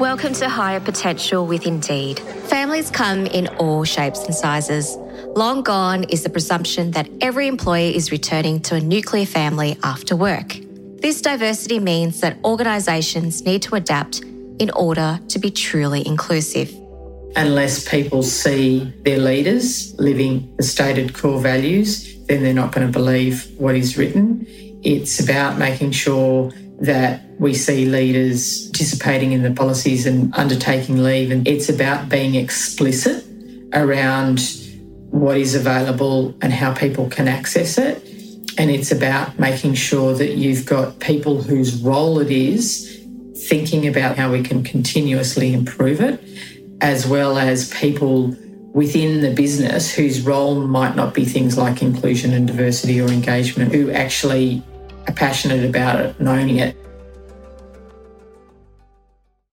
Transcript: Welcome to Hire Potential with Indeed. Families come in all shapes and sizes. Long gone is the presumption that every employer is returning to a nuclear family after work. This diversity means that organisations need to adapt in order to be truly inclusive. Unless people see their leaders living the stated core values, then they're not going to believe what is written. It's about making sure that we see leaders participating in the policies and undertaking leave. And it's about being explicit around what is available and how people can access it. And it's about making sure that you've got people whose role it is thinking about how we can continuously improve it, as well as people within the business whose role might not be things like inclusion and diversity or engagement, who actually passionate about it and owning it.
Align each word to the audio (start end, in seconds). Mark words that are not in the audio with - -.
Welcome 0.00 0.32
to 0.36 0.48
Hire 0.48 0.80
Potential 0.80 1.46
with 1.46 1.66
Indeed. 1.66 2.20
Families 2.20 2.88
come 2.88 3.26
in 3.26 3.48
all 3.58 3.84
shapes 3.84 4.24
and 4.24 4.34
sizes. 4.34 4.96
Long 5.36 5.62
gone 5.62 6.04
is 6.04 6.22
the 6.22 6.30
presumption 6.30 6.92
that 6.92 7.06
every 7.20 7.46
employer 7.46 7.92
is 7.92 8.10
returning 8.10 8.60
to 8.60 8.76
a 8.76 8.80
nuclear 8.80 9.26
family 9.26 9.76
after 9.82 10.16
work. 10.16 10.56
This 11.02 11.20
diversity 11.20 11.80
means 11.80 12.20
that 12.20 12.38
organisations 12.46 13.44
need 13.44 13.60
to 13.60 13.74
adapt 13.74 14.22
in 14.58 14.70
order 14.70 15.20
to 15.28 15.38
be 15.38 15.50
truly 15.50 16.06
inclusive. 16.06 16.74
Unless 17.36 17.86
people 17.86 18.22
see 18.22 18.90
their 19.02 19.18
leaders 19.18 19.94
living 20.00 20.56
the 20.56 20.62
stated 20.62 21.12
core 21.12 21.42
values, 21.42 22.24
then 22.24 22.42
they're 22.42 22.54
not 22.54 22.72
going 22.72 22.86
to 22.86 22.92
believe 22.92 23.52
what 23.58 23.74
is 23.74 23.98
written. 23.98 24.46
It's 24.82 25.20
about 25.20 25.58
making 25.58 25.90
sure 25.90 26.52
that 26.80 27.22
we 27.38 27.54
see 27.54 27.86
leaders 27.86 28.66
participating 28.68 29.32
in 29.32 29.42
the 29.42 29.50
policies 29.50 30.06
and 30.06 30.34
undertaking 30.34 31.02
leave. 31.02 31.30
And 31.30 31.46
it's 31.46 31.68
about 31.68 32.08
being 32.08 32.34
explicit 32.34 33.24
around 33.72 34.40
what 35.10 35.36
is 35.36 35.54
available 35.54 36.34
and 36.40 36.52
how 36.52 36.72
people 36.72 37.08
can 37.08 37.28
access 37.28 37.76
it. 37.78 38.02
And 38.58 38.70
it's 38.70 38.90
about 38.90 39.38
making 39.38 39.74
sure 39.74 40.14
that 40.14 40.36
you've 40.36 40.66
got 40.66 40.98
people 41.00 41.42
whose 41.42 41.82
role 41.82 42.18
it 42.18 42.30
is 42.30 42.96
thinking 43.48 43.86
about 43.86 44.16
how 44.16 44.30
we 44.30 44.42
can 44.42 44.62
continuously 44.62 45.52
improve 45.52 46.00
it, 46.00 46.22
as 46.80 47.06
well 47.06 47.38
as 47.38 47.70
people 47.74 48.34
within 48.72 49.20
the 49.22 49.32
business 49.34 49.92
whose 49.92 50.20
role 50.20 50.60
might 50.60 50.94
not 50.94 51.14
be 51.14 51.24
things 51.24 51.58
like 51.58 51.82
inclusion 51.82 52.32
and 52.32 52.46
diversity 52.46 53.00
or 53.00 53.08
engagement, 53.08 53.72
who 53.72 53.90
actually 53.90 54.62
passionate 55.14 55.68
about 55.68 56.00
it 56.00 56.14
and 56.18 56.28
owning 56.28 56.58
it. 56.58 56.76